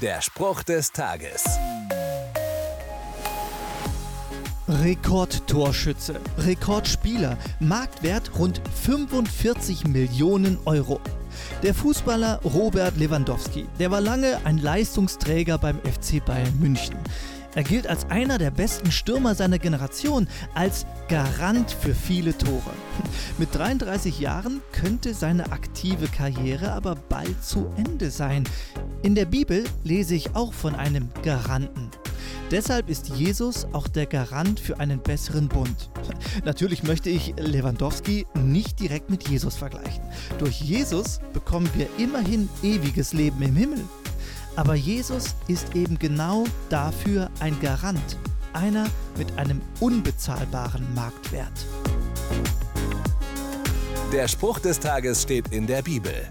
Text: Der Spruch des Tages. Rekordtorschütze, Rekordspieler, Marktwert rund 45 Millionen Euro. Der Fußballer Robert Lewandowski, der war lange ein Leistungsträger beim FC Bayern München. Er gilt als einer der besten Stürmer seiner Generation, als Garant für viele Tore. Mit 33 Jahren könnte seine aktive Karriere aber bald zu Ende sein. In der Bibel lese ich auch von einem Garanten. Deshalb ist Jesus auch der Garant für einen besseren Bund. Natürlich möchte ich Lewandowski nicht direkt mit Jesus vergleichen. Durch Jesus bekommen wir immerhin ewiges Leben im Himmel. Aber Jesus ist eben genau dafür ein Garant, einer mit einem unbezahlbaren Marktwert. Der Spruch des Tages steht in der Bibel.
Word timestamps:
Der 0.00 0.22
Spruch 0.22 0.62
des 0.62 0.92
Tages. 0.92 1.44
Rekordtorschütze, 4.66 6.18
Rekordspieler, 6.38 7.36
Marktwert 7.58 8.30
rund 8.38 8.62
45 8.82 9.86
Millionen 9.86 10.56
Euro. 10.64 11.00
Der 11.62 11.74
Fußballer 11.74 12.40
Robert 12.44 12.96
Lewandowski, 12.96 13.66
der 13.78 13.90
war 13.90 14.00
lange 14.00 14.38
ein 14.44 14.56
Leistungsträger 14.56 15.58
beim 15.58 15.78
FC 15.80 16.24
Bayern 16.24 16.58
München. 16.58 16.96
Er 17.54 17.64
gilt 17.64 17.86
als 17.86 18.08
einer 18.08 18.38
der 18.38 18.52
besten 18.52 18.92
Stürmer 18.92 19.34
seiner 19.34 19.58
Generation, 19.58 20.28
als 20.54 20.86
Garant 21.08 21.72
für 21.72 21.94
viele 21.94 22.36
Tore. 22.38 22.72
Mit 23.38 23.54
33 23.54 24.20
Jahren 24.20 24.62
könnte 24.72 25.12
seine 25.14 25.50
aktive 25.50 26.06
Karriere 26.06 26.72
aber 26.72 26.94
bald 26.94 27.44
zu 27.44 27.66
Ende 27.76 28.10
sein. 28.10 28.44
In 29.02 29.14
der 29.14 29.24
Bibel 29.24 29.64
lese 29.82 30.14
ich 30.14 30.34
auch 30.36 30.52
von 30.52 30.74
einem 30.74 31.08
Garanten. 31.22 31.90
Deshalb 32.50 32.90
ist 32.90 33.08
Jesus 33.08 33.66
auch 33.72 33.88
der 33.88 34.04
Garant 34.04 34.60
für 34.60 34.78
einen 34.78 35.00
besseren 35.00 35.48
Bund. 35.48 35.88
Natürlich 36.44 36.82
möchte 36.82 37.08
ich 37.08 37.32
Lewandowski 37.38 38.26
nicht 38.34 38.78
direkt 38.78 39.08
mit 39.08 39.26
Jesus 39.26 39.56
vergleichen. 39.56 40.02
Durch 40.38 40.60
Jesus 40.60 41.20
bekommen 41.32 41.70
wir 41.74 41.88
immerhin 41.96 42.50
ewiges 42.62 43.14
Leben 43.14 43.40
im 43.40 43.56
Himmel. 43.56 43.84
Aber 44.56 44.74
Jesus 44.74 45.34
ist 45.48 45.74
eben 45.74 45.98
genau 45.98 46.44
dafür 46.68 47.30
ein 47.40 47.58
Garant, 47.60 48.18
einer 48.52 48.86
mit 49.16 49.38
einem 49.38 49.62
unbezahlbaren 49.80 50.92
Marktwert. 50.94 51.66
Der 54.12 54.28
Spruch 54.28 54.58
des 54.58 54.78
Tages 54.78 55.22
steht 55.22 55.52
in 55.52 55.66
der 55.66 55.80
Bibel. 55.80 56.30